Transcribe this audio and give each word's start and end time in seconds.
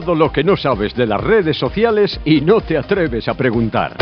Todo 0.00 0.14
lo 0.14 0.30
que 0.30 0.44
no 0.44 0.56
sabes 0.56 0.94
de 0.94 1.06
las 1.06 1.20
redes 1.20 1.58
sociales 1.58 2.20
y 2.24 2.40
no 2.40 2.60
te 2.60 2.78
atreves 2.78 3.26
a 3.26 3.34
preguntar. 3.34 3.96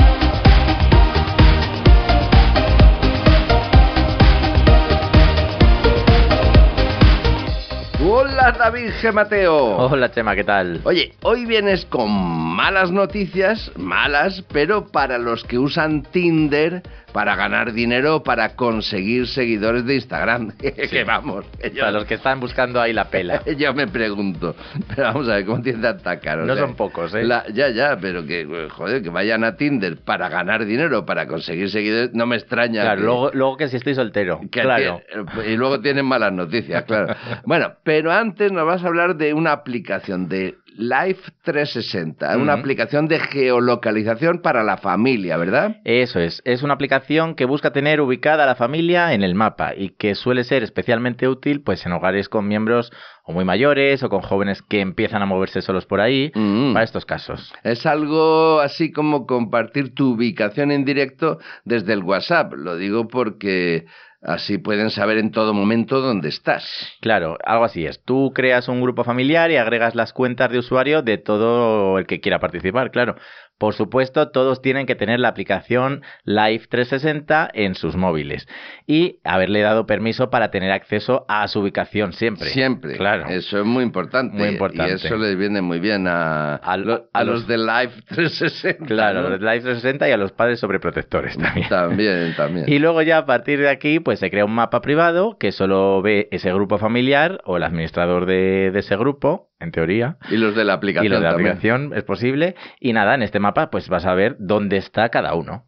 Hola 8.07 8.53
David 8.59 8.91
G. 9.01 9.11
Mateo. 9.11 9.57
Hola 9.57 10.11
Chema, 10.11 10.35
¿qué 10.35 10.45
tal? 10.45 10.83
Oye, 10.85 11.13
hoy 11.23 11.47
vienes 11.47 11.87
con 11.87 12.11
malas 12.11 12.91
noticias, 12.91 13.73
malas, 13.77 14.45
pero 14.53 14.89
para 14.89 15.17
los 15.17 15.45
que 15.45 15.59
usan 15.59 16.03
Tinder 16.03 16.83
para 17.17 17.35
ganar 17.35 17.73
dinero, 17.73 18.23
para 18.23 18.57
conseguir 18.57 19.27
seguidores 19.27 19.87
de 19.87 19.95
Instagram. 19.95 20.53
que 20.59 21.03
vamos. 21.03 21.47
para 21.81 21.91
los 21.91 22.05
que 22.05 22.13
están 22.13 22.41
buscando 22.41 22.79
ahí 22.79 22.93
la 22.93 23.09
pela. 23.09 23.43
yo 23.57 23.73
me 23.73 23.87
pregunto, 23.87 24.55
pero 24.89 25.05
vamos 25.05 25.27
a 25.31 25.37
ver, 25.37 25.47
¿cómo 25.47 25.63
tiene 25.63 25.81
tanta 25.81 26.21
cara? 26.21 26.45
No 26.45 26.55
son 26.55 26.75
pocos, 26.75 27.15
¿eh? 27.15 27.27
ya, 27.55 27.71
ya, 27.71 27.97
pero 27.99 28.27
que, 28.27 28.69
joder, 28.69 29.03
que 29.03 29.09
vayan 29.09 29.45
a 29.45 29.57
Tinder 29.57 29.97
para 29.97 30.29
ganar 30.29 30.67
dinero, 30.67 31.07
para 31.07 31.27
conseguir 31.27 31.71
seguidores, 31.71 32.13
no 32.13 32.27
me 32.27 32.37
extraña. 32.37 32.83
Claro, 32.83 33.01
luego, 33.01 33.31
luego 33.33 33.57
que 33.57 33.69
si 33.69 33.77
estoy 33.77 33.95
soltero, 33.95 34.39
claro. 34.51 35.01
y 35.49 35.57
luego 35.57 35.81
tienen 35.81 36.05
malas 36.05 36.35
noticias, 36.35 36.85
claro. 36.85 37.15
bueno, 37.47 37.77
pero 37.83 38.13
antes 38.13 38.53
nos 38.53 38.67
vas 38.67 38.85
a 38.85 38.89
hablar 38.89 39.17
de 39.17 39.33
una 39.33 39.53
aplicación 39.53 40.29
de 40.29 40.57
Life 40.79 41.33
360, 41.43 42.37
una 42.37 42.53
aplicación 42.53 43.09
de 43.09 43.19
geolocalización 43.19 44.43
para 44.43 44.63
la 44.63 44.77
familia, 44.77 45.37
¿verdad? 45.37 45.77
Eso 45.85 46.21
es, 46.21 46.43
es 46.45 46.63
una 46.63 46.75
aplicación 46.75 47.35
que 47.35 47.47
busca 47.47 47.73
tener 47.73 48.01
ubicada 48.01 48.45
a 48.45 48.47
la 48.47 48.57
familia 48.57 49.13
en 49.15 49.23
el 49.23 49.35
mapa 49.35 49.75
y 49.75 49.91
que 49.91 50.15
suele 50.15 50.45
ser 50.45 50.63
especialmente 50.63 51.29
útil 51.29 51.63
pues 51.63 51.85
en 51.87 51.93
hogares 51.93 52.29
con 52.29 52.47
miembros 52.47 52.93
o 53.25 53.33
muy 53.33 53.45
mayores 53.45 54.03
o 54.03 54.09
con 54.09 54.21
jóvenes 54.21 54.63
que 54.63 54.81
empiezan 54.81 55.23
a 55.23 55.27
moverse 55.27 55.63
solos 55.63 55.87
por 55.87 56.01
ahí, 56.01 56.31
mm. 56.35 56.73
para 56.73 56.85
estos 56.85 57.07
casos. 57.07 57.53
Es 57.63 57.87
algo 57.87 58.61
así 58.61 58.93
como 58.93 59.27
compartir 59.27 59.95
tu 59.95 60.13
ubicación 60.13 60.71
en 60.71 60.85
directo 60.85 61.39
desde 61.65 61.93
el 61.93 62.03
WhatsApp, 62.03 62.53
lo 62.53 62.77
digo 62.77 63.09
porque 63.09 63.87
Así 64.27 64.59
pueden 64.59 64.91
saber 64.91 65.19
en 65.19 65.31
todo 65.31 65.55
momento 65.55 66.01
dónde 66.01 66.31
estás. 66.31 66.65
Claro, 67.01 67.39
algo 67.45 67.65
así 67.65 67.87
es. 67.87 68.03
Tú 68.03 68.33
creas 68.35 68.67
un 68.67 68.81
grupo 68.81 69.05
familiar 69.05 69.53
y 69.53 69.57
agregas 69.57 69.95
las 69.95 70.13
cuentas 70.13 70.51
de 70.51 70.59
usuario 70.59 71.03
de 71.03 71.17
todo 71.17 71.97
el 71.97 72.07
que 72.09 72.21
quiera 72.21 72.41
participar, 72.41 72.91
claro. 72.91 73.15
Por 73.59 73.73
supuesto, 73.73 74.29
todos 74.31 74.61
tienen 74.61 74.87
que 74.87 74.95
tener 74.95 75.19
la 75.19 75.29
aplicación 75.29 76.03
Live 76.25 76.67
360 76.69 77.51
en 77.55 77.75
sus 77.75 77.97
móviles 77.97 78.47
y 78.87 79.21
haberle 79.25 79.61
dado 79.63 79.87
permiso 79.87 80.29
para 80.29 80.51
tener 80.51 80.73
acceso 80.73 81.25
a 81.29 81.49
su 81.49 81.61
ubicación 81.61 82.13
siempre. 82.13 82.51
Siempre. 82.51 82.97
Claro. 82.97 83.27
Eso 83.29 83.59
es 83.59 83.65
muy 83.65 83.83
importante. 83.83 84.37
Muy 84.37 84.49
importante. 84.49 84.93
Y 84.93 85.07
eso 85.07 85.17
les 85.17 85.39
viene 85.39 85.63
muy 85.63 85.81
bien 85.81 86.07
a, 86.07 86.57
a, 86.57 86.77
los, 86.77 87.47
de 87.47 87.57
Live 87.57 87.93
360. 88.09 88.85
Claro, 88.87 89.21
a 89.21 89.23
los 89.23 89.33
de 89.33 89.39
Live 89.39 89.61
360 89.61 90.09
y 90.09 90.13
a 90.13 90.17
los 90.19 90.33
padres 90.33 90.61
sobreprotectores 90.61 91.39
también. 91.39 91.69
También, 91.69 92.35
también. 92.37 92.67
Y 92.77 92.79
luego 92.79 93.01
ya 93.03 93.19
a 93.19 93.27
partir 93.27 93.59
de 93.61 93.71
aquí, 93.71 94.01
pues 94.01 94.19
se 94.19 94.31
crea 94.31 94.45
un 94.45 94.55
mapa 94.55 94.81
privado 94.83 95.39
que 95.39 95.51
solo 95.53 96.03
ve 96.03 96.29
ese 96.31 96.53
grupo 96.53 96.79
familiar 96.79 97.41
o 97.45 97.57
el 97.57 97.63
administrador 97.63 98.27
de, 98.27 98.71
de 98.71 98.79
ese 98.81 98.97
grupo 98.97 99.49
en 99.61 99.71
teoría. 99.71 100.19
Y 100.31 100.37
los 100.37 100.55
de 100.55 100.65
la 100.65 100.75
aplicación. 100.75 101.07
Y 101.07 101.09
los 101.09 101.21
de 101.21 101.29
la 101.29 101.33
aplicación 101.33 101.93
es 101.95 102.05
posible. 102.05 102.55
Y 102.81 102.93
nada, 102.93 103.15
en 103.15 103.23
este 103.23 103.41
mapa 103.41 103.71
pues 103.71 103.89
vas 103.89 104.05
a 104.07 104.15
ver 104.15 104.37
dónde 104.39 104.77
está 104.77 105.09
cada 105.09 105.35
uno. 105.35 105.65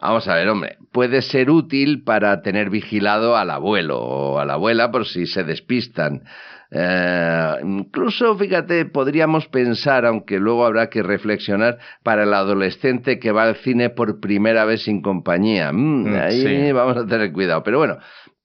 Vamos 0.00 0.28
a 0.28 0.34
ver, 0.36 0.48
hombre, 0.48 0.76
puede 0.92 1.22
ser 1.22 1.50
útil 1.50 2.04
para 2.04 2.40
tener 2.42 2.70
vigilado 2.70 3.36
al 3.36 3.50
abuelo 3.50 3.98
o 3.98 4.38
a 4.38 4.44
la 4.44 4.54
abuela 4.54 4.92
por 4.92 5.06
si 5.06 5.26
se 5.26 5.42
despistan. 5.42 6.22
Eh, 6.70 7.52
incluso, 7.64 8.36
fíjate, 8.36 8.84
podríamos 8.84 9.48
pensar, 9.48 10.04
aunque 10.04 10.38
luego 10.38 10.66
habrá 10.66 10.88
que 10.88 11.02
reflexionar, 11.02 11.78
para 12.02 12.24
el 12.24 12.34
adolescente 12.34 13.18
que 13.18 13.32
va 13.32 13.44
al 13.44 13.56
cine 13.56 13.90
por 13.90 14.20
primera 14.20 14.64
vez 14.64 14.82
sin 14.82 15.02
compañía. 15.02 15.72
Mm, 15.72 16.10
mm, 16.10 16.14
ahí 16.14 16.72
vamos 16.72 16.96
a 16.96 17.06
tener 17.06 17.32
cuidado. 17.32 17.62
Pero 17.64 17.78
bueno, 17.78 17.98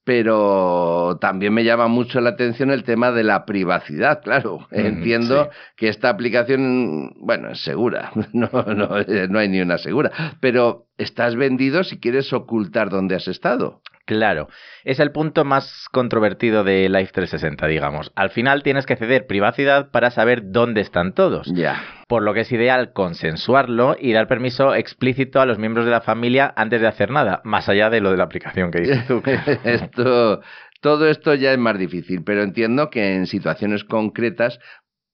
pero 0.04 1.18
también 1.22 1.54
me 1.54 1.64
llama 1.64 1.88
mucho 1.88 2.20
la 2.20 2.32
atención 2.32 2.72
el 2.72 2.84
tema 2.84 3.12
de 3.12 3.24
la 3.24 3.46
privacidad, 3.46 4.22
claro. 4.22 4.68
Entiendo 4.72 5.50
que 5.78 5.88
esta 5.88 6.10
aplicación, 6.10 7.14
bueno, 7.20 7.52
es 7.52 7.64
segura, 7.64 8.12
no, 8.34 8.50
no, 8.52 9.00
eh, 9.00 9.28
no 9.30 9.40
hay 9.40 9.50
ni 9.50 9.62
una 9.62 9.78
segura, 9.78 10.12
pero 10.40 10.88
estás 10.98 11.36
vendido 11.36 11.84
si 11.84 12.00
quieres 12.00 12.34
ocultar 12.34 12.90
dónde 12.90 13.16
has 13.16 13.28
estado. 13.28 13.82
Claro, 14.06 14.50
es 14.84 15.00
el 15.00 15.12
punto 15.12 15.46
más 15.46 15.88
controvertido 15.92 16.66
de 16.66 16.90
Life 16.90 17.14
360, 17.14 17.68
digamos. 17.68 18.12
Al 18.16 18.32
final 18.32 18.62
tienes 18.62 18.86
que 18.86 18.98
ceder 18.98 19.28
privacidad 19.28 19.92
para 19.92 20.12
saber 20.12 20.52
dónde 20.52 20.82
están 20.82 21.14
todos. 21.14 21.48
Ya. 21.54 21.82
Por 22.14 22.22
lo 22.22 22.36
que 22.36 22.42
es 22.42 22.52
ideal 22.52 22.94
consensuarlo 22.94 23.96
y 24.00 24.14
dar 24.14 24.28
permiso 24.28 24.76
explícito 24.76 25.42
a 25.42 25.48
los 25.48 25.58
miembros 25.58 25.86
de 25.86 25.90
la 25.90 26.02
familia 26.02 26.54
antes 26.56 26.80
de 26.80 26.86
hacer 26.86 27.10
nada, 27.10 27.42
más 27.44 27.70
allá 27.70 27.90
de 27.90 28.02
lo 28.02 28.12
de 28.12 28.18
la 28.18 28.26
aplicación 28.26 28.70
que 28.70 28.82
dices 28.82 29.08
tú. 29.08 29.24
esto, 29.64 30.42
todo 30.80 31.10
esto 31.10 31.34
ya 31.34 31.54
es 31.54 31.58
más 31.58 31.76
difícil, 31.80 32.24
pero 32.24 32.44
entiendo 32.44 32.92
que 32.92 33.16
en 33.16 33.26
situaciones 33.26 33.84
concretas 33.84 34.60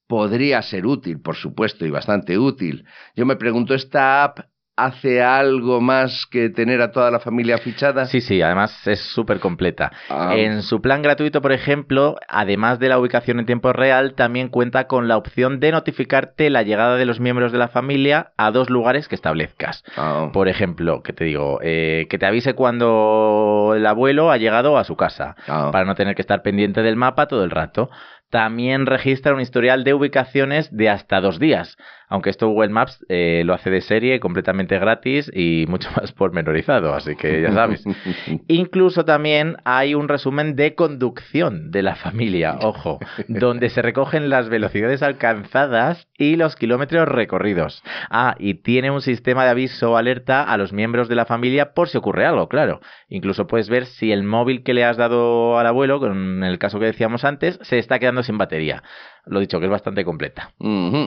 podría 0.08 0.60
ser 0.60 0.84
útil, 0.84 1.22
por 1.22 1.36
supuesto, 1.36 1.86
y 1.86 1.90
bastante 1.90 2.36
útil. 2.36 2.84
Yo 3.16 3.24
me 3.24 3.36
pregunto, 3.36 3.72
¿esta 3.72 4.22
app 4.22 4.40
hace 4.84 5.22
algo 5.22 5.80
más 5.80 6.26
que 6.26 6.48
tener 6.48 6.80
a 6.80 6.90
toda 6.90 7.10
la 7.10 7.20
familia 7.20 7.58
fichada? 7.58 8.06
Sí, 8.06 8.20
sí, 8.20 8.40
además 8.40 8.86
es 8.86 9.00
súper 9.00 9.40
completa. 9.40 9.92
Ah. 10.08 10.34
En 10.36 10.62
su 10.62 10.80
plan 10.80 11.02
gratuito, 11.02 11.42
por 11.42 11.52
ejemplo, 11.52 12.16
además 12.28 12.78
de 12.78 12.88
la 12.88 12.98
ubicación 12.98 13.40
en 13.40 13.46
tiempo 13.46 13.72
real, 13.72 14.14
también 14.14 14.48
cuenta 14.48 14.86
con 14.86 15.08
la 15.08 15.16
opción 15.16 15.60
de 15.60 15.72
notificarte 15.72 16.50
la 16.50 16.62
llegada 16.62 16.96
de 16.96 17.04
los 17.04 17.20
miembros 17.20 17.52
de 17.52 17.58
la 17.58 17.68
familia 17.68 18.32
a 18.36 18.50
dos 18.50 18.70
lugares 18.70 19.08
que 19.08 19.14
establezcas. 19.14 19.84
Ah. 19.96 20.30
Por 20.32 20.48
ejemplo, 20.48 21.02
que 21.02 21.12
te 21.12 21.24
digo, 21.24 21.60
eh, 21.62 22.06
que 22.08 22.18
te 22.18 22.26
avise 22.26 22.54
cuando 22.54 23.74
el 23.76 23.86
abuelo 23.86 24.30
ha 24.30 24.36
llegado 24.38 24.78
a 24.78 24.84
su 24.84 24.96
casa, 24.96 25.36
ah. 25.46 25.70
para 25.72 25.84
no 25.84 25.94
tener 25.94 26.14
que 26.14 26.22
estar 26.22 26.42
pendiente 26.42 26.82
del 26.82 26.96
mapa 26.96 27.26
todo 27.26 27.44
el 27.44 27.50
rato. 27.50 27.90
También 28.30 28.86
registra 28.86 29.34
un 29.34 29.40
historial 29.40 29.82
de 29.82 29.92
ubicaciones 29.92 30.74
de 30.74 30.88
hasta 30.88 31.20
dos 31.20 31.40
días 31.40 31.76
aunque 32.10 32.28
esto 32.28 32.48
Google 32.48 32.70
Maps 32.70 33.06
eh, 33.08 33.42
lo 33.46 33.54
hace 33.54 33.70
de 33.70 33.80
serie 33.80 34.20
completamente 34.20 34.78
gratis 34.78 35.30
y 35.32 35.64
mucho 35.68 35.88
más 35.96 36.12
pormenorizado, 36.12 36.92
así 36.92 37.16
que 37.16 37.40
ya 37.40 37.52
sabes. 37.52 37.84
Incluso 38.48 39.04
también 39.04 39.56
hay 39.64 39.94
un 39.94 40.08
resumen 40.08 40.56
de 40.56 40.74
conducción 40.74 41.70
de 41.70 41.82
la 41.82 41.94
familia, 41.94 42.58
ojo, 42.60 42.98
donde 43.28 43.70
se 43.70 43.80
recogen 43.80 44.28
las 44.28 44.48
velocidades 44.48 45.02
alcanzadas 45.02 46.08
y 46.18 46.36
los 46.36 46.56
kilómetros 46.56 47.08
recorridos. 47.08 47.82
Ah, 48.10 48.34
y 48.38 48.54
tiene 48.54 48.90
un 48.90 49.00
sistema 49.00 49.44
de 49.44 49.50
aviso 49.50 49.92
o 49.92 49.96
alerta 49.96 50.42
a 50.42 50.56
los 50.56 50.72
miembros 50.72 51.08
de 51.08 51.14
la 51.14 51.26
familia 51.26 51.74
por 51.74 51.88
si 51.88 51.96
ocurre 51.96 52.26
algo, 52.26 52.48
claro. 52.48 52.80
Incluso 53.08 53.46
puedes 53.46 53.70
ver 53.70 53.86
si 53.86 54.10
el 54.10 54.24
móvil 54.24 54.64
que 54.64 54.74
le 54.74 54.84
has 54.84 54.96
dado 54.96 55.58
al 55.58 55.66
abuelo, 55.66 56.00
con 56.00 56.42
el 56.42 56.58
caso 56.58 56.80
que 56.80 56.86
decíamos 56.86 57.24
antes, 57.24 57.60
se 57.62 57.78
está 57.78 58.00
quedando 58.00 58.24
sin 58.24 58.36
batería 58.36 58.82
lo 59.26 59.40
dicho, 59.40 59.58
que 59.58 59.66
es 59.66 59.70
bastante 59.70 60.04
completa. 60.04 60.52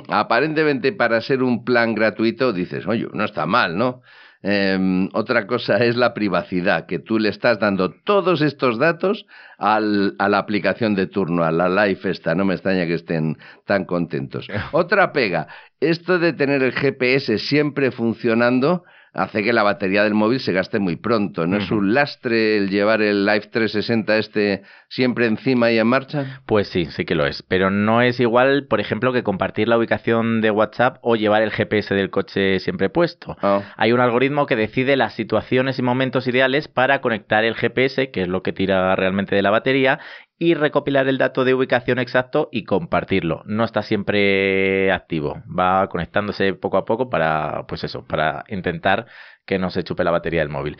Aparentemente 0.09 0.93
para 0.93 1.21
ser 1.21 1.43
un 1.43 1.63
plan 1.63 1.93
gratuito 1.93 2.53
dices, 2.53 2.85
oye, 2.87 3.07
no 3.13 3.25
está 3.25 3.45
mal, 3.45 3.77
¿no? 3.77 4.01
Em, 4.45 5.09
otra 5.13 5.47
cosa 5.47 5.77
es 5.77 5.95
la 5.95 6.13
privacidad, 6.13 6.85
que 6.85 6.99
tú 6.99 7.17
le 7.17 7.29
estás 7.29 7.59
dando 7.59 7.91
todos 8.03 8.41
estos 8.41 8.77
datos 8.77 9.25
al, 9.57 10.15
a 10.19 10.27
la 10.27 10.37
aplicación 10.37 10.95
de 10.95 11.07
turno, 11.07 11.45
a 11.45 11.51
la 11.51 11.69
Life 11.69 12.09
esta, 12.09 12.35
no 12.35 12.43
me 12.43 12.55
extraña 12.55 12.85
que 12.85 12.95
estén 12.95 13.37
tan 13.65 13.85
contentos. 13.85 14.47
otra 14.73 15.13
pega, 15.13 15.47
esto 15.79 16.19
de 16.19 16.33
tener 16.33 16.61
el 16.61 16.73
GPS 16.73 17.37
siempre 17.39 17.91
funcionando, 17.91 18.83
hace 19.13 19.43
que 19.43 19.53
la 19.53 19.63
batería 19.63 20.03
del 20.03 20.15
móvil 20.15 20.39
se 20.39 20.53
gaste 20.53 20.79
muy 20.79 20.95
pronto. 20.95 21.45
¿No 21.45 21.57
es 21.57 21.69
un 21.69 21.93
lastre 21.93 22.57
el 22.57 22.69
llevar 22.69 23.01
el 23.01 23.25
Live 23.25 23.49
360 23.51 24.17
este 24.17 24.63
siempre 24.89 25.27
encima 25.27 25.71
y 25.71 25.77
en 25.77 25.87
marcha? 25.87 26.41
Pues 26.45 26.67
sí, 26.67 26.85
sí 26.87 27.05
que 27.05 27.15
lo 27.15 27.25
es. 27.25 27.43
Pero 27.43 27.69
no 27.69 28.01
es 28.01 28.19
igual, 28.19 28.65
por 28.67 28.79
ejemplo, 28.79 29.13
que 29.13 29.23
compartir 29.23 29.67
la 29.67 29.77
ubicación 29.77 30.41
de 30.41 30.51
WhatsApp 30.51 30.97
o 31.01 31.15
llevar 31.15 31.43
el 31.43 31.51
GPS 31.51 31.93
del 31.93 32.09
coche 32.09 32.59
siempre 32.59 32.89
puesto. 32.89 33.37
Ah. 33.41 33.61
Hay 33.77 33.91
un 33.91 33.99
algoritmo 33.99 34.47
que 34.47 34.55
decide 34.55 34.97
las 34.97 35.13
situaciones 35.13 35.77
y 35.77 35.83
momentos 35.83 36.27
ideales 36.27 36.67
para 36.67 37.01
conectar 37.01 37.43
el 37.43 37.55
GPS, 37.55 38.09
que 38.09 38.23
es 38.23 38.27
lo 38.27 38.41
que 38.41 38.53
tira 38.53 38.95
realmente 38.95 39.35
de 39.35 39.43
la 39.43 39.51
batería, 39.51 39.99
y 40.43 40.55
recopilar 40.55 41.07
el 41.07 41.17
dato 41.17 41.45
de 41.45 41.53
ubicación 41.53 41.99
exacto 41.99 42.49
y 42.51 42.65
compartirlo. 42.65 43.43
No 43.45 43.63
está 43.63 43.81
siempre 43.81 44.91
activo, 44.91 45.41
va 45.47 45.87
conectándose 45.87 46.53
poco 46.53 46.75
a 46.75 46.83
poco 46.83 47.09
para, 47.09 47.65
pues 47.65 47.85
eso, 47.85 48.03
para 48.05 48.43
intentar 48.49 49.05
que 49.45 49.59
no 49.59 49.69
se 49.69 49.83
chupe 49.83 50.03
la 50.03 50.11
batería 50.11 50.41
del 50.41 50.49
móvil. 50.49 50.77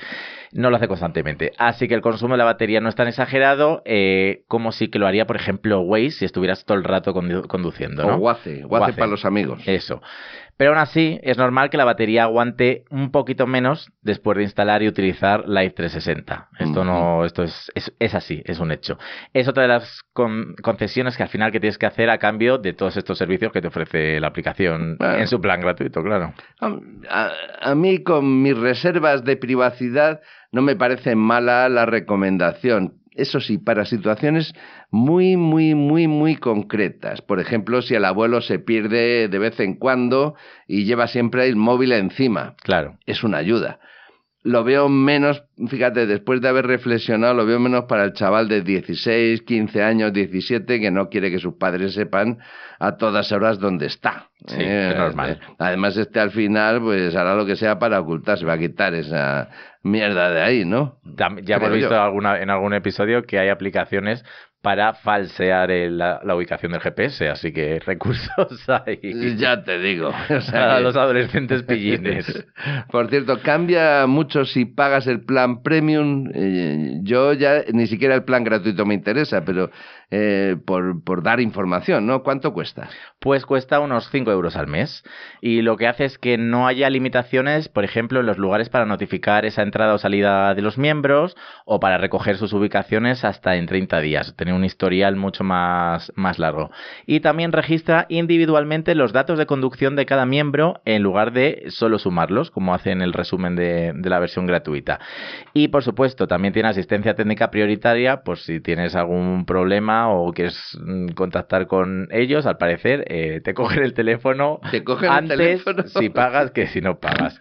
No 0.51 0.69
lo 0.69 0.77
hace 0.77 0.87
constantemente. 0.87 1.51
Así 1.57 1.87
que 1.87 1.95
el 1.95 2.01
consumo 2.01 2.33
de 2.35 2.37
la 2.37 2.45
batería 2.45 2.79
no 2.79 2.89
es 2.89 2.95
tan 2.95 3.07
exagerado 3.07 3.81
eh, 3.85 4.43
como 4.47 4.71
si 4.71 4.89
que 4.89 4.99
lo 4.99 5.07
haría, 5.07 5.25
por 5.25 5.35
ejemplo, 5.35 5.81
Waze 5.81 6.11
si 6.11 6.25
estuvieras 6.25 6.65
todo 6.65 6.77
el 6.77 6.83
rato 6.83 7.13
conduciendo. 7.13 8.03
¿no? 8.03 8.15
O 8.15 8.17
Waze, 8.17 8.65
Waze 8.65 8.93
para 8.93 9.07
los 9.07 9.25
amigos. 9.25 9.61
Eso. 9.65 10.01
Pero 10.55 10.71
aún 10.71 10.79
así, 10.79 11.19
es 11.23 11.37
normal 11.37 11.69
que 11.69 11.77
la 11.77 11.85
batería 11.85 12.23
aguante 12.23 12.85
un 12.91 13.11
poquito 13.11 13.47
menos 13.47 13.91
después 14.01 14.37
de 14.37 14.43
instalar 14.43 14.83
y 14.83 14.87
utilizar 14.87 15.47
Live 15.47 15.71
360. 15.71 16.49
Esto 16.59 16.83
no, 16.83 17.25
esto 17.25 17.41
es, 17.43 17.71
es, 17.73 18.13
así, 18.13 18.43
es 18.45 18.59
un 18.59 18.71
hecho. 18.71 18.99
Es 19.33 19.47
otra 19.47 19.63
de 19.63 19.69
las 19.69 20.03
concesiones 20.13 21.17
que 21.17 21.23
al 21.23 21.29
final 21.29 21.51
que 21.51 21.59
tienes 21.59 21.79
que 21.79 21.87
hacer 21.87 22.11
a 22.11 22.19
cambio 22.19 22.59
de 22.59 22.73
todos 22.73 22.97
estos 22.97 23.17
servicios 23.17 23.51
que 23.51 23.61
te 23.61 23.67
ofrece 23.67 24.19
la 24.19 24.27
aplicación 24.27 24.97
en 24.99 25.27
su 25.27 25.41
plan 25.41 25.59
gratuito, 25.59 26.03
claro. 26.03 26.33
A, 27.09 27.31
a 27.61 27.75
mí, 27.75 28.03
con 28.03 28.43
mis 28.53 28.61
reservas 28.61 29.23
de 29.23 29.37
privacidad, 29.37 30.21
no 30.51 30.61
me 30.61 30.75
parece 30.75 31.15
mala 31.15 31.69
la 31.69 31.85
recomendación 31.85 32.99
eso 33.15 33.39
sí, 33.39 33.59
para 33.59 33.85
situaciones 33.85 34.55
muy, 34.89 35.37
muy, 35.37 35.75
muy, 35.75 36.07
muy 36.07 36.35
concretas. 36.35 37.21
Por 37.21 37.39
ejemplo, 37.39 37.83
si 37.83 37.93
el 37.93 38.05
abuelo 38.05 38.41
se 38.41 38.57
pierde 38.57 39.27
de 39.27 39.39
vez 39.39 39.59
en 39.59 39.75
cuando 39.75 40.35
y 40.67 40.85
lleva 40.85 41.05
siempre 41.07 41.47
el 41.47 41.55
móvil 41.55 41.91
encima. 41.91 42.55
Claro. 42.63 42.97
Es 43.05 43.23
una 43.23 43.37
ayuda 43.37 43.79
lo 44.43 44.65
veo 44.65 44.89
menos, 44.89 45.45
fíjate, 45.69 46.05
después 46.05 46.41
de 46.41 46.49
haber 46.49 46.67
reflexionado, 46.67 47.33
lo 47.33 47.45
veo 47.45 47.59
menos 47.59 47.85
para 47.85 48.03
el 48.03 48.11
chaval 48.11 48.49
de 48.49 48.61
16, 48.61 49.41
15 49.41 49.81
años, 49.81 50.11
17, 50.11 50.81
que 50.81 50.91
no 50.91 51.09
quiere 51.09 51.31
que 51.31 51.39
sus 51.39 51.55
padres 51.55 51.93
sepan 51.93 52.39
a 52.77 52.97
todas 52.97 53.31
horas 53.31 53.57
dónde 53.57 53.85
está. 53.85 54.29
Sí, 54.45 54.57
eh, 54.59 54.93
normal. 54.97 55.39
Además, 55.57 55.95
este 55.95 56.19
al 56.19 56.31
final, 56.31 56.81
pues 56.81 57.15
hará 57.15 57.35
lo 57.35 57.45
que 57.45 57.55
sea 57.55 57.79
para 57.79 58.01
ocultarse, 58.01 58.45
va 58.45 58.53
a 58.53 58.57
quitar 58.57 58.93
esa 58.93 59.49
mierda 59.81 60.29
de 60.29 60.41
ahí, 60.41 60.65
¿no? 60.65 60.99
Ya 61.43 61.55
hemos 61.55 61.71
visto 61.71 61.99
alguna, 61.99 62.41
en 62.41 62.49
algún 62.49 62.73
episodio 62.73 63.23
que 63.23 63.39
hay 63.39 63.47
aplicaciones 63.47 64.25
para 64.63 64.93
falsear 64.93 65.69
la, 65.69 66.21
ubicación 66.33 66.71
del 66.71 66.79
GPS, 66.79 67.27
así 67.27 67.51
que 67.51 67.81
recursos 67.85 68.69
hay. 68.85 69.35
Ya 69.35 69.61
te 69.61 69.77
digo. 69.77 70.07
O 70.07 70.79
los 70.79 70.95
adolescentes 70.95 71.63
pillines. 71.63 72.45
Por 72.89 73.09
cierto, 73.09 73.41
cambia 73.41 74.07
mucho 74.07 74.45
si 74.45 74.63
pagas 74.63 75.05
el 75.07 75.25
plan 75.25 75.63
premium. 75.63 76.31
Eh, 76.33 76.99
yo 77.01 77.33
ya 77.33 77.63
ni 77.73 77.87
siquiera 77.87 78.15
el 78.15 78.23
plan 78.23 78.45
gratuito 78.45 78.85
me 78.85 78.93
interesa, 78.93 79.43
pero 79.43 79.69
eh, 80.15 80.57
por, 80.63 81.23
dar 81.23 81.39
información, 81.39 82.05
¿no? 82.05 82.21
¿Cuánto 82.21 82.53
cuesta? 82.53 82.87
Pues 83.19 83.47
cuesta 83.47 83.79
unos 83.79 84.07
5 84.11 84.31
euros 84.31 84.55
al 84.55 84.67
mes. 84.67 85.03
Y 85.41 85.63
lo 85.63 85.75
que 85.75 85.87
hace 85.87 86.05
es 86.05 86.19
que 86.19 86.37
no 86.37 86.67
haya 86.67 86.87
limitaciones, 86.91 87.67
por 87.67 87.83
ejemplo, 87.83 88.19
en 88.19 88.27
los 88.27 88.37
lugares 88.37 88.69
para 88.69 88.85
notificar 88.85 89.43
esa 89.43 89.63
entrada 89.63 89.95
o 89.95 89.97
salida 89.97 90.53
de 90.53 90.61
los 90.61 90.77
miembros 90.77 91.35
o 91.65 91.79
para 91.79 91.97
recoger 91.97 92.37
sus 92.37 92.53
ubicaciones 92.53 93.25
hasta 93.25 93.55
en 93.55 93.65
30 93.65 94.01
días. 94.01 94.35
Tener 94.35 94.53
un 94.53 94.63
historial 94.63 95.15
mucho 95.15 95.43
más, 95.43 96.13
más 96.15 96.37
largo. 96.37 96.69
Y 97.07 97.21
también 97.21 97.51
registra 97.51 98.05
individualmente 98.07 98.93
los 98.93 99.13
datos 99.13 99.39
de 99.39 99.47
conducción 99.47 99.95
de 99.95 100.05
cada 100.05 100.27
miembro 100.27 100.81
en 100.85 101.01
lugar 101.01 101.33
de 101.33 101.63
solo 101.69 101.97
sumarlos, 101.97 102.51
como 102.51 102.75
hace 102.75 102.91
en 102.91 103.01
el 103.01 103.13
resumen 103.13 103.55
de, 103.55 103.93
de 103.95 104.09
la 104.11 104.19
versión 104.19 104.45
gratuita. 104.45 104.99
Y 105.55 105.69
por 105.69 105.83
supuesto, 105.83 106.27
también 106.27 106.53
tiene 106.53 106.69
asistencia 106.69 107.15
técnica 107.15 107.49
prioritaria 107.49 108.21
por 108.21 108.37
si 108.37 108.59
tienes 108.59 108.95
algún 108.95 109.45
problema 109.47 110.02
o 110.09 110.31
quieres 110.33 110.77
mm, 110.79 111.09
contactar 111.09 111.67
con 111.67 112.07
ellos, 112.11 112.45
al 112.45 112.57
parecer 112.57 113.03
eh, 113.07 113.41
te 113.43 113.53
cogen 113.63 113.83
el 113.83 113.93
teléfono 113.93 114.59
¿Te 114.71 114.83
cogen 114.83 115.09
antes 115.09 115.31
el 115.31 115.37
teléfono? 115.37 115.83
si 115.87 116.09
pagas 116.09 116.51
que 116.51 116.67
si 116.67 116.81
no 116.81 116.99
pagas. 116.99 117.39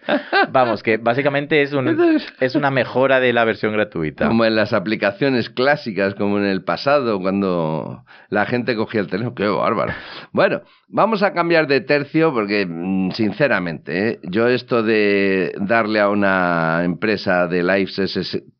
Vamos, 0.51 0.83
que 0.83 0.97
básicamente 0.97 1.61
es, 1.61 1.73
un, 1.73 2.19
es 2.39 2.55
una 2.55 2.71
mejora 2.71 3.19
de 3.19 3.33
la 3.33 3.45
versión 3.45 3.73
gratuita. 3.73 4.27
Como 4.27 4.45
en 4.45 4.55
las 4.55 4.73
aplicaciones 4.73 5.49
clásicas, 5.49 6.15
como 6.15 6.37
en 6.37 6.45
el 6.45 6.63
pasado, 6.63 7.19
cuando 7.19 8.03
la 8.29 8.45
gente 8.45 8.75
cogía 8.75 9.01
el 9.01 9.07
teléfono. 9.07 9.35
¡Qué 9.35 9.47
bárbaro! 9.47 9.93
Bueno, 10.31 10.61
vamos 10.87 11.23
a 11.23 11.33
cambiar 11.33 11.67
de 11.67 11.81
tercio 11.81 12.33
porque, 12.33 12.65
mm, 12.67 13.11
sinceramente, 13.11 14.09
¿eh? 14.09 14.19
yo 14.23 14.47
esto 14.47 14.83
de 14.83 15.53
darle 15.59 15.99
a 15.99 16.09
una 16.09 16.83
empresa 16.83 17.47
de 17.47 17.63
Live 17.63 17.87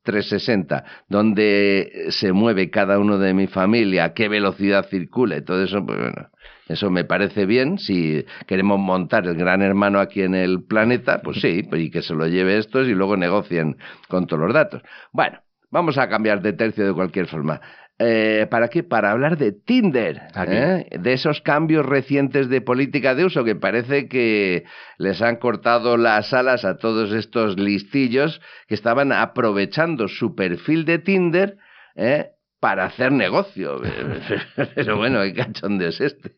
360, 0.04 0.84
donde 1.10 2.08
se 2.10 2.34
mueve 2.34 2.70
cada 2.70 3.00
uno 3.00 3.18
de 3.18 3.34
mi 3.34 3.48
familia, 3.48 4.06
a 4.06 4.14
qué 4.14 4.30
velocidad 4.30 4.86
circula 4.90 5.38
y 5.38 5.42
todo 5.42 5.64
eso, 5.64 5.86
pues 5.86 5.98
bueno, 5.98 6.30
eso 6.68 6.90
me 6.90 7.04
parece 7.04 7.46
bien. 7.46 7.78
Si 7.78 8.26
queremos 8.48 8.80
montar 8.80 9.26
el 9.26 9.36
gran 9.36 9.62
hermano 9.62 10.00
aquí 10.00 10.22
en 10.22 10.36
el 10.36 10.64
planeta, 10.64 11.22
pues 11.22 11.42
sí, 11.42 11.68
y 11.74 11.90
que 11.90 12.02
se 12.02 12.14
lo 12.14 12.28
lleve 12.28 12.58
estos 12.58 12.88
y 12.88 12.94
luego 12.94 13.18
negocien 13.18 13.78
con 14.08 14.28
todos 14.28 14.44
los 14.44 14.54
datos. 14.54 14.82
Bueno, 15.12 15.40
vamos 15.72 15.98
a 15.98 16.08
cambiar 16.08 16.42
de 16.42 16.54
tercio 16.54 16.86
de 16.86 16.94
cualquier 16.94 17.28
forma. 17.28 17.60
Eh, 18.00 18.48
¿Para 18.50 18.70
qué? 18.70 18.82
Para 18.84 19.12
hablar 19.12 19.38
de 19.38 19.52
Tinder, 19.52 20.24
¿eh? 20.48 20.88
de 21.00 21.14
esos 21.14 21.42
cambios 21.42 21.86
recientes 21.86 22.50
de 22.50 22.60
política 22.60 23.14
de 23.14 23.26
uso 23.26 23.44
que 23.44 23.56
parece 23.56 24.08
que 24.08 24.64
les 24.98 25.22
han 25.22 25.36
cortado 25.36 25.96
las 25.96 26.34
alas 26.34 26.66
a 26.66 26.78
todos 26.78 27.14
estos 27.14 27.60
listillos 27.60 28.42
que 28.68 28.74
estaban 28.74 29.12
aprovechando 29.12 30.08
su 30.08 30.34
perfil 30.34 30.86
de 30.86 30.98
Tinder 31.00 31.58
¿eh? 31.96 32.32
Para 32.64 32.86
hacer 32.86 33.12
negocio. 33.12 33.82
Pero 34.76 34.96
bueno, 34.96 35.22
¿qué 35.24 35.34
cachondeo 35.34 35.90
es 35.90 36.00
este? 36.00 36.32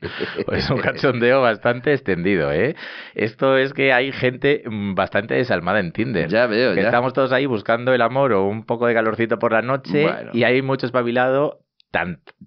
Pues 0.44 0.68
un 0.72 0.80
cachondeo 0.80 1.44
bastante 1.44 1.94
extendido, 1.94 2.52
¿eh? 2.52 2.76
Esto 3.14 3.58
es 3.58 3.74
que 3.74 3.94
hay 3.94 4.12
gente 4.12 4.64
bastante 4.66 5.36
desalmada 5.36 5.80
en 5.80 5.92
Tinder. 5.92 6.28
Ya 6.28 6.48
veo, 6.48 6.74
que 6.74 6.82
Estamos 6.82 7.14
todos 7.14 7.32
ahí 7.32 7.46
buscando 7.46 7.94
el 7.94 8.02
amor 8.02 8.34
o 8.34 8.48
un 8.48 8.66
poco 8.66 8.88
de 8.88 8.96
calorcito 8.96 9.38
por 9.38 9.52
la 9.52 9.62
noche 9.62 10.08
y 10.34 10.42
hay 10.46 10.64
mucho 10.64 10.88
espabilado 10.88 11.60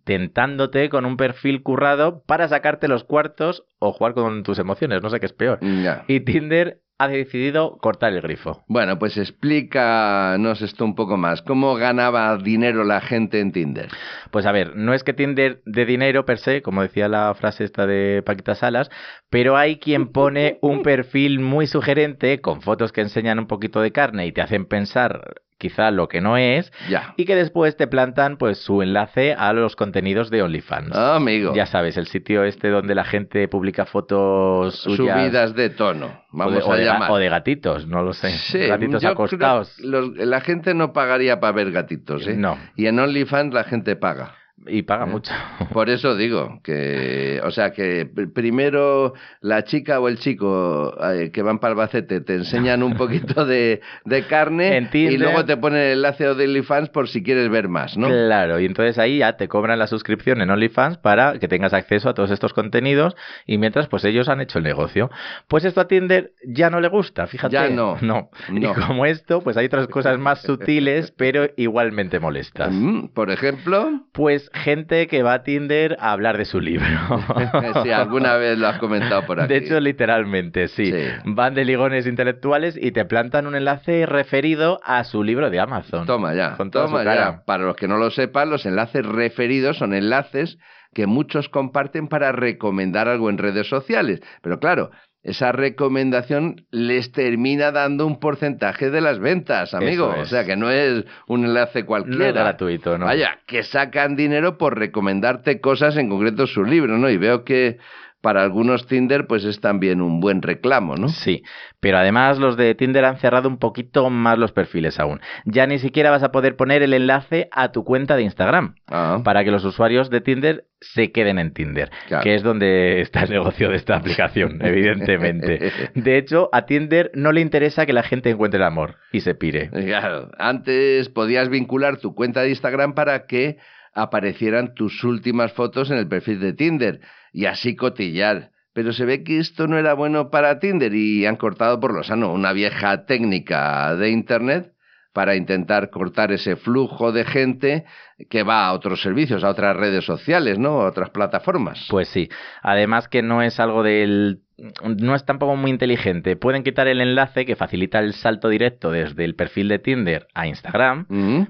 tentándote 0.03 0.89
con 0.89 1.07
un 1.07 1.17
perfil 1.17 1.63
currado 1.63 2.25
para 2.27 2.49
sacarte 2.49 2.89
los 2.89 3.05
cuartos 3.05 3.65
o 3.79 3.93
jugar 3.93 4.15
con 4.15 4.43
tus 4.43 4.59
emociones, 4.59 5.03
no 5.03 5.09
sé 5.09 5.21
qué 5.21 5.27
es 5.27 5.33
peor. 5.33 5.61
Y 6.09 6.19
Tinder 6.21 6.81
ha 6.99 7.07
decidido 7.07 7.79
cortar 7.79 8.13
el 8.13 8.21
grifo. 8.21 8.65
Bueno, 8.67 8.99
pues 8.99 9.17
explícanos 9.17 10.61
esto 10.63 10.85
un 10.85 10.97
poco 10.97 11.17
más. 11.17 11.43
¿Cómo 11.43 11.77
ganaba 11.77 12.37
dinero 12.37 12.83
la 12.83 13.01
gente 13.01 13.39
en 13.39 13.53
Tinder? 13.53 13.89
Pues 14.33 14.47
a 14.47 14.53
ver, 14.53 14.75
no 14.75 14.93
es 14.93 15.05
que 15.05 15.13
Tinder 15.13 15.63
de 15.65 15.87
dinero 15.87 16.25
per 16.25 16.39
se, 16.39 16.61
como 16.61 16.83
decía 16.83 17.09
la 17.09 17.33
frase 17.35 17.65
esta 17.65 17.87
de 17.87 18.23
Paquita 18.27 18.57
Salas, 18.57 18.91
pero 19.31 19.57
hay 19.57 19.79
quien 19.79 20.09
pone 20.09 20.59
un 20.61 20.83
perfil 20.83 21.39
muy 21.39 21.69
sugerente 21.69 22.41
con 22.41 22.63
fotos 22.63 22.91
que 22.91 23.01
enseñan 23.01 23.39
un 23.39 23.47
poquito 23.47 23.81
de 23.81 23.93
carne 23.93 24.27
y 24.27 24.33
te 24.33 24.43
hacen 24.43 24.67
pensar 24.67 25.43
quizá 25.59 25.91
lo 25.91 26.09
que 26.09 26.21
no 26.21 26.37
es, 26.37 26.73
ya. 26.89 27.15
y 27.17 27.25
que 27.25 27.37
después 27.37 27.77
te 27.77 27.87
plantan 27.87 28.37
pues 28.37 28.59
su 28.59 28.81
enlace 28.83 29.35
a 29.35 29.53
los 29.53 29.77
contenidos 29.77 30.31
de 30.31 30.43
OnlyFans. 30.43 30.95
Ah, 30.95 31.17
amigo. 31.17 31.55
Ya 31.55 31.67
sabes, 31.67 31.97
el 31.97 32.07
sitio 32.07 32.45
este 32.45 32.69
donde 32.69 32.95
la 32.95 33.05
gente 33.05 33.49
publica 33.49 33.85
fotos 33.85 34.77
suyas. 34.77 35.19
Subidas 35.19 35.55
de 35.55 35.71
tono, 35.71 36.23
vamos 36.31 36.65
o 36.65 36.75
de, 36.75 36.89
a 36.89 36.93
llamar. 36.93 37.11
O 37.11 37.17
de 37.19 37.29
gatitos, 37.29 37.87
no 37.87 38.03
lo 38.03 38.13
sé. 38.13 38.31
Sí, 38.31 38.67
gatitos 38.67 39.05
acostados. 39.05 39.77
la 39.81 40.41
gente 40.41 40.75
no 40.75 40.93
pagaría 40.93 41.41
para 41.41 41.53
ver 41.53 41.73
gatitos, 41.73 42.27
¿eh? 42.27 42.37
No. 42.37 42.57
Y 42.77 42.87
en 42.87 42.99
OnlyFans 42.99 43.53
la 43.53 43.65
gente 43.65 43.97
paga. 43.97 44.35
Y 44.67 44.83
paga 44.83 45.05
eh, 45.05 45.09
mucho. 45.09 45.33
Por 45.73 45.91
eso 45.91 46.17
digo 46.17 46.61
que, 46.63 47.41
o 47.45 47.51
sea, 47.51 47.73
que 47.73 48.09
primero 48.35 49.15
la 49.41 49.65
chica 49.65 50.01
o 50.01 50.09
el 50.09 50.19
chico 50.19 50.97
eh, 51.13 51.31
que 51.33 51.43
van 51.43 51.59
para 51.59 51.73
Albacete 51.73 52.21
te 52.21 52.35
enseñan 52.35 52.83
un 52.83 52.95
poquito 52.97 53.45
de, 53.45 53.81
de 54.05 54.27
carne 54.27 54.89
y 54.93 55.17
luego 55.17 55.45
te 55.45 55.57
ponen 55.57 55.81
el 55.81 55.93
enlace 55.99 56.25
de 56.25 56.45
OnlyFans 56.45 56.89
por 56.91 57.09
si 57.09 57.23
quieres 57.23 57.49
ver 57.51 57.69
más, 57.69 57.97
¿no? 57.97 58.09
Claro, 58.09 58.59
y 58.61 58.67
entonces 58.67 58.99
ahí 58.99 59.19
ya 59.19 59.37
te 59.37 59.49
cobran 59.49 59.79
la 59.79 59.87
suscripción 59.87 60.41
en 60.41 60.51
OnlyFans 60.51 60.99
para 60.99 61.39
que 61.39 61.49
tengas 61.49 61.73
acceso 61.73 62.09
a 62.09 62.15
todos 62.15 62.31
estos 62.31 62.53
contenidos 62.53 63.17
y 63.47 63.59
mientras 63.59 63.87
pues 63.89 64.05
ellos 64.05 64.29
han 64.29 64.41
hecho 64.41 64.59
el 64.59 64.65
negocio. 64.65 65.11
Pues 65.47 65.65
esto 65.65 65.81
a 65.81 65.89
Tinder 65.89 66.33
ya 66.47 66.71
no 66.71 66.81
le 66.81 66.89
gusta, 66.89 67.27
fíjate. 67.27 67.53
Ya 67.53 67.69
no. 67.69 67.97
No. 68.09 68.31
Y 68.51 68.65
como 68.65 69.05
esto, 69.05 69.43
pues 69.43 69.57
hay 69.59 69.67
otras 69.67 69.87
cosas 69.89 70.19
más 70.19 70.41
sutiles 70.41 71.13
pero 71.17 71.51
igualmente 71.57 72.21
molestas. 72.21 72.73
Mm, 72.73 73.09
por 73.09 73.31
ejemplo. 73.31 74.07
Pues 74.13 74.48
gente 74.53 75.07
que 75.07 75.23
va 75.23 75.35
a 75.35 75.43
Tinder 75.43 75.97
a 76.01 76.13
hablar 76.13 76.39
de 76.39 76.45
su 76.45 76.61
libro. 76.61 76.87
sí, 77.83 77.91
alguna 77.91 78.37
vez 78.37 78.59
lo 78.59 78.69
has 78.69 78.79
comentado 78.79 79.27
por 79.27 79.41
aquí. 79.41 79.53
De 79.53 79.59
hecho, 79.59 79.81
literalmente, 79.81 80.69
sí. 80.69 80.93
Van 81.25 81.55
de 81.55 81.65
ligones 81.65 82.07
intelectuales 82.07 82.79
y 82.81 82.93
te 82.93 83.05
plantan 83.05 83.47
un 83.47 83.55
enlace 83.55 84.07
referido 84.07 84.81
a 84.85 85.05
su 85.05 85.23
libro 85.23 85.51
de 85.51 85.61
Amazon. 85.61 86.07
Toma 86.07 86.35
ya, 86.35 86.57
toma 86.71 87.05
ya. 87.05 87.43
Para 87.45 87.65
los 87.65 87.77
que 87.77 87.89
no 87.89 87.99
lo 87.99 88.11
sepan, 88.11 88.51
los 88.51 88.67
enlaces 88.67 89.05
referidos 89.05 89.79
son 89.79 89.95
enlaces 89.95 90.59
que 90.95 91.07
muchos 91.07 91.49
comparten 91.49 92.09
para 92.09 92.33
recomendar 92.33 93.09
algo 93.09 93.31
en 93.31 93.39
redes 93.39 93.69
sociales. 93.69 94.21
Pero 94.43 94.59
claro, 94.59 94.91
esa 95.29 95.53
recomendación 95.53 96.65
les 96.71 97.13
termina 97.13 97.71
dando 97.71 98.07
un 98.07 98.19
porcentaje 98.19 98.91
de 98.91 99.01
las 99.01 99.19
ventas, 99.19 99.75
amigo. 99.75 100.15
O 100.19 100.25
sea, 100.25 100.45
que 100.45 100.57
no 100.57 100.71
es 100.71 101.05
un 101.27 101.45
enlace 101.45 101.85
cualquiera. 101.85 102.19
No 102.19 102.27
es 102.27 102.35
gratuito, 102.35 102.97
¿no? 102.99 103.05
Vaya, 103.05 103.39
que 103.47 103.63
sacan 103.63 104.17
dinero 104.17 104.57
por 104.57 104.79
recomendarte 104.79 105.61
cosas, 105.61 105.97
en 105.97 106.09
concreto 106.09 106.47
su 106.47 106.65
libro, 106.65 106.97
¿no? 106.97 107.11
Y 107.11 107.19
veo 107.19 107.45
que 107.45 107.79
para 108.21 108.43
algunos 108.43 108.87
Tinder 108.87 109.27
pues 109.27 109.45
es 109.45 109.61
también 109.61 110.01
un 110.01 110.21
buen 110.21 110.43
reclamo, 110.43 110.97
¿no? 110.97 111.09
Sí, 111.09 111.43
pero 111.81 111.99
además 111.99 112.39
los 112.39 112.57
de 112.57 112.75
Tinder 112.75 113.05
han 113.05 113.19
cerrado 113.19 113.49
un 113.49 113.59
poquito 113.59 114.11
más 114.11 114.39
los 114.39 114.53
perfiles 114.53 114.99
aún. 114.99 115.21
Ya 115.45 115.67
ni 115.67 115.79
siquiera 115.79 116.11
vas 116.11 116.23
a 116.23 116.33
poder 116.33 116.57
poner 116.57 116.83
el 116.83 116.95
enlace 116.95 117.49
a 117.53 117.71
tu 117.71 117.85
cuenta 117.85 118.17
de 118.17 118.23
Instagram 118.23 118.75
ah. 118.89 119.21
para 119.25 119.45
que 119.45 119.51
los 119.51 119.65
usuarios 119.65 120.11
de 120.11 120.21
Tinder 120.21 120.65
se 120.81 121.11
queden 121.11 121.39
en 121.39 121.53
Tinder, 121.53 121.91
que 122.23 122.35
es 122.35 122.43
donde 122.43 123.01
está 123.01 123.23
el 123.23 123.31
negocio 123.31 123.69
de 123.69 123.77
esta 123.77 123.97
aplicación, 123.97 124.59
evidentemente. 124.65 125.73
De 125.95 126.19
hecho, 126.19 126.49
a 126.53 126.67
Tinder 126.67 127.11
no 127.15 127.33
le 127.33 127.41
interesa 127.41 127.87
que 127.87 127.93
la 127.93 128.03
gente 128.03 128.31
encuentre 128.31 128.59
el 128.59 128.65
amor 128.65 128.97
y 129.13 129.21
se 129.21 129.35
pire. 129.35 129.71
Claro, 129.71 130.31
antes 130.39 131.09
podías 131.09 131.49
vincular 131.49 131.99
tu 131.99 132.15
cuenta 132.15 132.43
de 132.43 132.51
Instagram 132.51 132.95
para 132.95 133.27
que 133.27 133.59
aparecieran 133.95 134.75
tus 134.75 135.03
últimas 135.03 135.53
fotos 135.53 135.91
en 135.91 135.99
el 135.99 136.07
perfil 136.09 136.41
de 136.41 136.53
Tinder 136.53 137.01
y 137.33 137.47
así 137.47 137.77
cotillar. 137.77 138.51
Pero 138.73 138.93
se 138.93 139.05
ve 139.05 139.25
que 139.25 139.39
esto 139.39 139.67
no 139.67 139.79
era 139.79 139.95
bueno 139.95 140.31
para 140.31 140.61
Tinder 140.61 140.95
y 140.95 141.27
han 141.27 141.37
cortado 141.37 141.81
por 141.81 141.93
lo 141.95 142.03
sano 142.03 142.33
una 142.33 142.53
vieja 142.53 143.07
técnica 143.07 143.97
de 143.97 144.11
Internet 144.11 144.73
para 145.13 145.35
intentar 145.35 145.91
cortar 145.91 146.31
ese 146.31 146.55
flujo 146.55 147.11
de 147.11 147.25
gente 147.25 147.85
que 148.31 148.45
va 148.45 148.67
a 148.67 148.73
otros 148.73 149.03
servicios, 149.03 149.43
a 149.43 149.49
otras 149.49 149.77
redes 149.77 150.05
sociales, 150.05 150.59
¿no? 150.59 150.83
A 150.83 150.89
otras 150.89 151.11
plataformas. 151.11 151.89
Pues 151.91 152.09
sí. 152.09 152.29
Además 152.63 153.09
que 153.09 153.23
no 153.23 153.43
es 153.43 153.59
algo 153.59 153.83
del 153.83 154.43
no 154.83 155.15
es 155.15 155.25
tampoco 155.25 155.57
muy 155.57 155.71
inteligente. 155.71 156.37
Pueden 156.37 156.63
quitar 156.63 156.89
el 156.89 157.01
enlace 157.01 157.47
que 157.47 157.57
facilita 157.57 158.01
el 158.01 158.13
salto 158.13 158.49
directo 158.49 158.91
desde 158.91 159.25
el 159.25 159.35
perfil 159.35 159.69
de 159.69 159.79
Tinder 159.79 160.27
a 160.35 160.47
Instagram, 160.47 161.07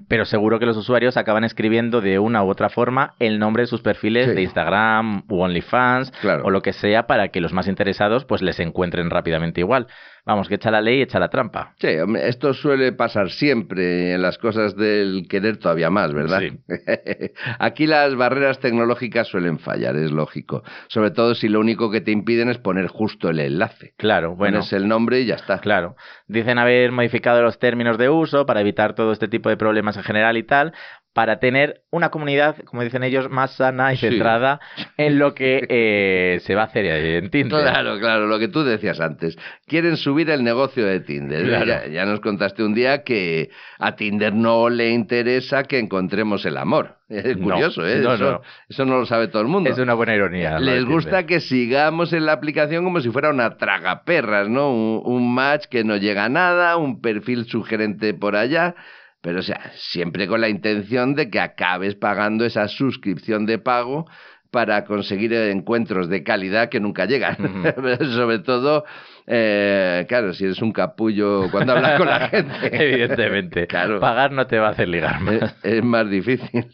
pero 0.08 0.24
seguro 0.24 0.58
que 0.58 0.66
los 0.66 0.76
usuarios 0.76 1.16
acaban 1.16 1.44
escribiendo 1.44 2.00
de 2.00 2.18
una 2.18 2.44
u 2.44 2.48
otra 2.48 2.68
forma 2.68 3.14
el 3.18 3.38
nombre 3.38 3.62
de 3.62 3.66
sus 3.66 3.80
perfiles 3.80 4.34
de 4.34 4.42
Instagram 4.42 5.24
u 5.28 5.40
OnlyFans 5.40 6.12
o 6.42 6.50
lo 6.50 6.60
que 6.62 6.72
sea 6.72 7.06
para 7.06 7.28
que 7.28 7.40
los 7.40 7.52
más 7.52 7.68
interesados 7.68 8.24
pues 8.24 8.42
les 8.42 8.60
encuentren 8.60 9.10
rápidamente 9.10 9.60
igual. 9.60 9.86
Vamos, 10.28 10.46
que 10.46 10.56
echa 10.56 10.70
la 10.70 10.82
ley, 10.82 11.00
echa 11.00 11.18
la 11.18 11.30
trampa. 11.30 11.72
Sí, 11.78 11.88
esto 12.20 12.52
suele 12.52 12.92
pasar 12.92 13.30
siempre 13.30 14.12
en 14.12 14.20
las 14.20 14.36
cosas 14.36 14.76
del 14.76 15.26
querer 15.26 15.56
todavía 15.56 15.88
más, 15.88 16.12
¿verdad? 16.12 16.40
Sí. 16.40 16.60
Aquí 17.58 17.86
las 17.86 18.14
barreras 18.14 18.60
tecnológicas 18.60 19.26
suelen 19.26 19.58
fallar, 19.58 19.96
es 19.96 20.10
lógico. 20.10 20.62
Sobre 20.88 21.12
todo 21.12 21.34
si 21.34 21.48
lo 21.48 21.60
único 21.60 21.90
que 21.90 22.02
te 22.02 22.10
impiden 22.10 22.50
es 22.50 22.58
poner 22.58 22.88
justo 22.98 23.30
el 23.30 23.38
enlace. 23.38 23.94
Claro, 23.96 24.34
bueno. 24.34 24.58
Pones 24.58 24.72
el 24.72 24.88
nombre 24.88 25.20
y 25.20 25.26
ya 25.26 25.36
está. 25.36 25.60
Claro. 25.60 25.94
Dicen 26.26 26.58
haber 26.58 26.90
modificado 26.90 27.40
los 27.42 27.60
términos 27.60 27.96
de 27.96 28.10
uso 28.10 28.44
para 28.44 28.60
evitar 28.60 28.94
todo 28.94 29.12
este 29.12 29.28
tipo 29.28 29.48
de 29.48 29.56
problemas 29.56 29.96
en 29.96 30.02
general 30.02 30.36
y 30.36 30.42
tal, 30.42 30.74
para 31.18 31.40
tener 31.40 31.80
una 31.90 32.10
comunidad, 32.10 32.54
como 32.64 32.84
dicen 32.84 33.02
ellos, 33.02 33.28
más 33.28 33.56
sana 33.56 33.92
y 33.92 33.96
centrada 33.96 34.60
en 34.96 35.18
lo 35.18 35.34
que 35.34 35.66
eh, 35.68 36.38
se 36.42 36.54
va 36.54 36.62
a 36.62 36.64
hacer 36.66 36.84
en 36.86 37.28
Tinder. 37.28 37.60
Claro, 37.60 37.98
claro, 37.98 38.28
lo 38.28 38.38
que 38.38 38.46
tú 38.46 38.62
decías 38.62 39.00
antes. 39.00 39.36
Quieren 39.66 39.96
subir 39.96 40.30
el 40.30 40.44
negocio 40.44 40.86
de 40.86 41.00
Tinder. 41.00 41.90
Ya, 41.90 42.06
nos 42.06 42.20
contaste 42.20 42.62
un 42.62 42.72
día 42.72 43.02
que 43.02 43.50
a 43.80 43.96
Tinder 43.96 44.32
no 44.32 44.68
le 44.68 44.90
interesa 44.90 45.64
que 45.64 45.80
encontremos 45.80 46.46
el 46.46 46.56
amor. 46.56 46.98
Es 47.08 47.36
curioso, 47.36 47.84
¿eh? 47.84 47.98
eso, 47.98 48.42
eso, 48.68 48.84
no 48.84 48.98
lo 48.98 49.06
sabe 49.06 49.26
todo 49.26 49.42
el 49.42 49.48
mundo. 49.48 49.70
Es 49.70 49.78
una 49.78 49.94
buena 49.94 50.14
ironía. 50.14 50.60
Les 50.60 50.84
gusta 50.84 51.26
que 51.26 51.40
sigamos 51.40 52.12
en 52.12 52.26
la 52.26 52.32
aplicación 52.32 52.84
como 52.84 53.00
si 53.00 53.10
fuera 53.10 53.30
una 53.30 53.56
tragaperras, 53.56 54.48
¿no? 54.48 54.70
Un, 54.70 55.02
un 55.04 55.34
match 55.34 55.64
que 55.64 55.82
no 55.82 55.96
llega 55.96 56.26
a 56.26 56.28
nada, 56.28 56.76
un 56.76 57.00
perfil 57.00 57.46
sugerente 57.46 58.14
por 58.14 58.36
allá 58.36 58.76
pero 59.20 59.40
o 59.40 59.42
sea, 59.42 59.72
siempre 59.74 60.26
con 60.26 60.40
la 60.40 60.48
intención 60.48 61.14
de 61.14 61.30
que 61.30 61.40
acabes 61.40 61.94
pagando 61.94 62.44
esa 62.44 62.68
suscripción 62.68 63.46
de 63.46 63.58
pago 63.58 64.06
para 64.50 64.84
conseguir 64.84 65.32
encuentros 65.34 66.08
de 66.08 66.22
calidad 66.22 66.68
que 66.70 66.80
nunca 66.80 67.04
llegan. 67.04 67.36
Sobre 68.14 68.38
todo, 68.38 68.84
eh, 69.26 70.06
claro, 70.08 70.32
si 70.32 70.44
eres 70.44 70.62
un 70.62 70.72
capullo 70.72 71.50
cuando 71.50 71.72
hablas 71.74 71.98
con 71.98 72.06
la 72.06 72.28
gente. 72.30 72.54
Evidentemente. 72.72 73.66
Claro. 73.66 74.00
Pagar 74.00 74.32
no 74.32 74.46
te 74.46 74.58
va 74.58 74.68
a 74.68 74.70
hacer 74.70 74.88
ligar 74.88 75.20
más. 75.20 75.54
es 75.62 75.84
más 75.84 76.08
difícil. 76.08 76.66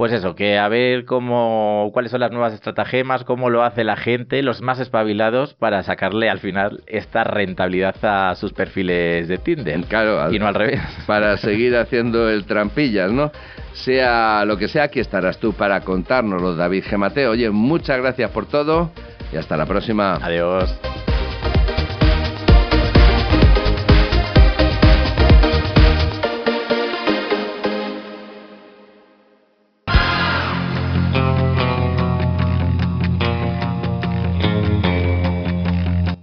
Pues 0.00 0.14
eso, 0.14 0.34
que 0.34 0.56
a 0.56 0.66
ver 0.68 1.04
cómo, 1.04 1.90
cuáles 1.92 2.10
son 2.10 2.20
las 2.20 2.30
nuevas 2.30 2.54
estratagemas, 2.54 3.22
cómo 3.24 3.50
lo 3.50 3.64
hace 3.64 3.84
la 3.84 3.96
gente, 3.96 4.42
los 4.42 4.62
más 4.62 4.80
espabilados, 4.80 5.52
para 5.52 5.82
sacarle 5.82 6.30
al 6.30 6.38
final 6.38 6.82
esta 6.86 7.22
rentabilidad 7.22 7.94
a 8.02 8.34
sus 8.34 8.54
perfiles 8.54 9.28
de 9.28 9.36
Tinder. 9.36 9.78
Claro, 9.82 10.32
y 10.32 10.38
no 10.38 10.46
al 10.46 10.54
revés. 10.54 10.80
Para 11.06 11.36
seguir 11.36 11.76
haciendo 11.76 12.30
el 12.30 12.46
trampillas, 12.46 13.12
¿no? 13.12 13.30
Sea 13.74 14.42
lo 14.46 14.56
que 14.56 14.68
sea, 14.68 14.84
aquí 14.84 15.00
estarás 15.00 15.36
tú 15.36 15.52
para 15.52 15.82
contárnoslo, 15.82 16.56
David 16.56 16.84
Gemateo. 16.84 17.32
Oye, 17.32 17.50
muchas 17.50 17.98
gracias 17.98 18.30
por 18.30 18.46
todo 18.46 18.90
y 19.30 19.36
hasta 19.36 19.58
la 19.58 19.66
próxima. 19.66 20.14
Adiós. 20.14 20.74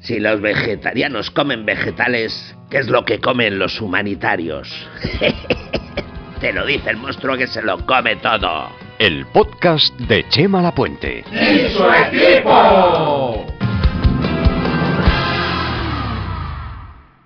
Si 0.07 0.21
los 0.21 0.39
vegetarianos 0.39 1.29
comen 1.31 1.65
vegetales, 1.65 2.55
¿qué 2.69 2.77
es 2.77 2.87
lo 2.87 3.03
que 3.03 3.19
comen 3.19 3.59
los 3.59 3.81
humanitarios? 3.81 4.69
Te 6.39 6.53
lo 6.53 6.65
dice 6.65 6.91
el 6.91 6.95
monstruo 6.95 7.35
que 7.35 7.45
se 7.45 7.61
lo 7.61 7.85
come 7.85 8.15
todo. 8.15 8.69
El 8.99 9.25
podcast 9.25 9.93
de 9.99 10.25
Chema 10.29 10.61
Lapuente. 10.61 11.25
¡Y 11.29 11.75
su 11.75 11.83
equipo! 11.91 13.46